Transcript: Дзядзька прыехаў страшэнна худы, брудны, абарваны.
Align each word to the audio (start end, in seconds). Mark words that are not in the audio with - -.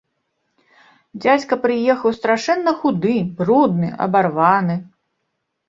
Дзядзька 1.25 1.53
прыехаў 1.65 2.17
страшэнна 2.19 2.71
худы, 2.81 3.15
брудны, 3.37 3.93
абарваны. 4.09 4.83